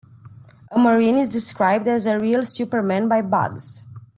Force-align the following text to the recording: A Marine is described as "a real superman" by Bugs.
A 0.71 0.79
Marine 0.79 1.19
is 1.19 1.29
described 1.29 1.87
as 1.87 2.07
"a 2.07 2.17
real 2.19 2.43
superman" 2.43 3.07
by 3.07 3.21
Bugs. 3.21 3.83